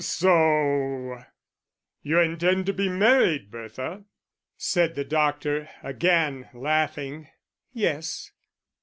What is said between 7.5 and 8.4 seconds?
"Yes."